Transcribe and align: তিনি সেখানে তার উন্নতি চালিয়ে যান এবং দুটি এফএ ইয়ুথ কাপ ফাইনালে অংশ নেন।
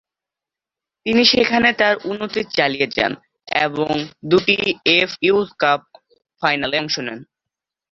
তিনি 1.05 1.23
সেখানে 1.25 1.69
তার 1.73 1.95
উন্নতি 2.05 2.41
চালিয়ে 2.57 2.87
যান 2.97 3.13
এবং 3.47 3.91
দুটি 4.31 4.55
এফএ 4.97 5.17
ইয়ুথ 5.21 5.49
কাপ 5.61 5.81
ফাইনালে 6.41 6.77
অংশ 6.79 6.95
নেন। 6.99 7.19